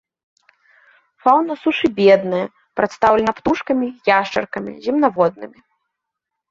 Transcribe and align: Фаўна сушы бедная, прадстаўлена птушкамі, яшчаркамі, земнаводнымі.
Фаўна 1.25 1.57
сушы 1.65 1.87
бедная, 1.99 2.41
прадстаўлена 2.81 3.31
птушкамі, 3.41 3.87
яшчаркамі, 4.19 4.71
земнаводнымі. 4.89 5.59